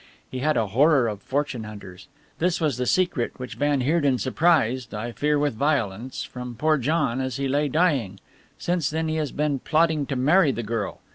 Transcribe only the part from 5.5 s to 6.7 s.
violence from